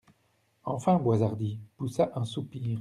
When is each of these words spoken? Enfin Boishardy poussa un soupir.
Enfin 0.63 0.97
Boishardy 0.97 1.59
poussa 1.77 2.11
un 2.15 2.25
soupir. 2.25 2.69